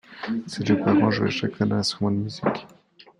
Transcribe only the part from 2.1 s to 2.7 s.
musique.